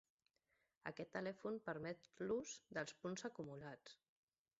Aquest 0.91 1.11
telèfon 1.17 1.59
permet 1.67 2.09
l'ús 2.29 2.53
dels 2.79 2.95
punts 3.05 3.27
acumulats. 3.31 3.95